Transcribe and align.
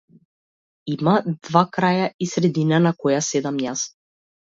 Има 0.93 1.13
два 1.27 1.63
краја 1.77 2.09
и 2.27 2.31
средина 2.35 2.83
на 2.89 2.97
која 3.07 3.25
седам 3.33 3.65
јас. 3.71 3.89